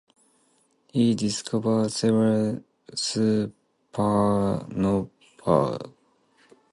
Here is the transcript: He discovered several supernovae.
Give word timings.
He 0.91 1.13
discovered 1.13 1.91
several 1.91 2.63
supernovae. 2.91 3.51